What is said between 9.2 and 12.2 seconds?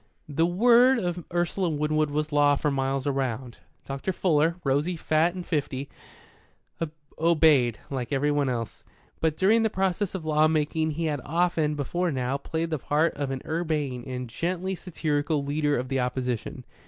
during the process of law making he had often, before